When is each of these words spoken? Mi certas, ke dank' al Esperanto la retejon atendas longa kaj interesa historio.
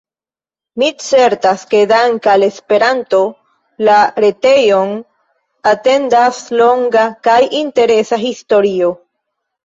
Mi 0.81 0.87
certas, 1.07 1.63
ke 1.73 1.81
dank' 1.89 2.29
al 2.31 2.45
Esperanto 2.45 3.19
la 3.87 3.97
retejon 4.25 4.95
atendas 5.73 6.39
longa 6.63 7.03
kaj 7.29 7.37
interesa 7.61 8.19
historio. 8.23 8.89